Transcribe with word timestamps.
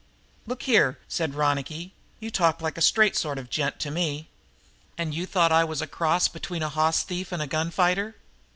"Look 0.47 0.63
here," 0.63 0.97
said 1.07 1.35
Ronicky, 1.35 1.93
"you 2.19 2.31
talk 2.31 2.59
like 2.59 2.75
a 2.75 2.81
straight 2.81 3.15
sort 3.15 3.37
of 3.37 3.45
a 3.45 3.47
gent 3.49 3.79
to 3.81 3.91
me." 3.91 4.29
"And 4.97 5.13
you 5.13 5.27
thought 5.27 5.51
I 5.51 5.63
was 5.63 5.79
a 5.79 5.85
cross 5.85 6.27
between 6.27 6.63
a 6.63 6.69
hoss 6.69 7.03
thief 7.03 7.31
and 7.31 7.39
a 7.39 7.45
gunfighter?" 7.45 8.15